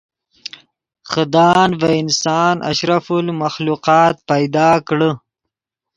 خدآن 1.11 1.69
ڤے 1.81 1.93
انسان 2.03 2.55
اشرف 2.71 3.05
المخلوقات 3.23 4.15
پیدا 4.29 4.69
کڑے 4.87 5.11